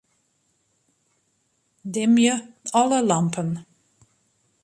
[1.97, 2.33] Dimje
[2.73, 3.49] alle lampen.